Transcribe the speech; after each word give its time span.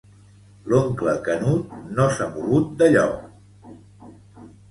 L'oncle 0.71 1.11
Canut 1.27 1.75
no 1.99 2.07
s'ha 2.15 2.27
mogut 2.37 2.73
de 2.79 2.89
lloc. 2.93 3.71